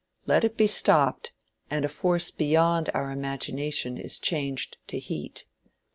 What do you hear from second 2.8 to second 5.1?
our imagination is changed to